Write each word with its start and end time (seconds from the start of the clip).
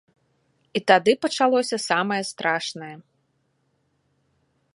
І 0.77 0.81
тады 0.91 1.11
пачалося 1.27 1.77
самае 1.89 2.19
страшнае. 2.31 2.91